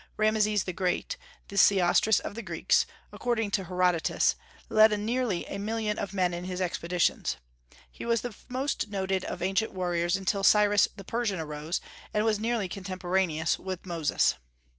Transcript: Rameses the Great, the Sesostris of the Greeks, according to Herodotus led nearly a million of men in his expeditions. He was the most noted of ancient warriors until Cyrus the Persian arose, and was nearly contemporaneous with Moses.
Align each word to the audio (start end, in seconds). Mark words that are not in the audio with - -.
Rameses 0.17 0.63
the 0.63 0.73
Great, 0.73 1.15
the 1.49 1.57
Sesostris 1.57 2.19
of 2.19 2.33
the 2.33 2.41
Greeks, 2.41 2.87
according 3.11 3.51
to 3.51 3.65
Herodotus 3.65 4.33
led 4.67 4.99
nearly 4.99 5.45
a 5.45 5.59
million 5.59 5.99
of 5.99 6.11
men 6.11 6.33
in 6.33 6.45
his 6.45 6.59
expeditions. 6.59 7.37
He 7.91 8.03
was 8.03 8.21
the 8.21 8.33
most 8.49 8.87
noted 8.89 9.23
of 9.25 9.43
ancient 9.43 9.73
warriors 9.73 10.15
until 10.15 10.43
Cyrus 10.43 10.87
the 10.95 11.03
Persian 11.03 11.39
arose, 11.39 11.81
and 12.15 12.25
was 12.25 12.39
nearly 12.39 12.67
contemporaneous 12.67 13.59
with 13.59 13.85
Moses. 13.85 14.33